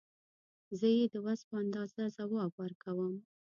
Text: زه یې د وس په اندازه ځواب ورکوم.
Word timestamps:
زه 0.79 0.87
یې 0.97 1.05
د 1.13 1.15
وس 1.25 1.39
په 1.49 1.55
اندازه 1.63 2.03
ځواب 2.17 2.51
ورکوم. 2.61 3.15